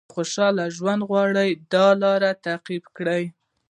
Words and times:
که 0.07 0.11
خوشاله 0.15 0.65
ژوند 0.75 1.01
غواړئ 1.09 1.49
دا 1.73 1.87
لارې 2.01 2.31
تعقیب 2.45 2.83
کړئ. 2.97 3.23